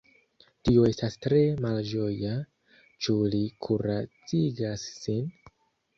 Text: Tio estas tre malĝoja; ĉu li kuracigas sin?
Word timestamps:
Tio 0.67 0.85
estas 0.91 1.17
tre 1.25 1.41
malĝoja; 1.65 2.33
ĉu 3.07 3.15
li 3.35 3.45
kuracigas 3.67 4.91
sin? 5.03 5.33